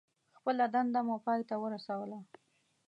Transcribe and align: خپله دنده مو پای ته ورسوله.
خپله 0.37 0.65
دنده 0.73 0.99
مو 1.07 1.15
پای 1.25 1.41
ته 1.49 1.55
ورسوله. 1.63 2.19